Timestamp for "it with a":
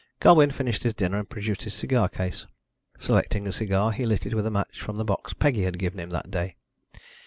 4.25-4.49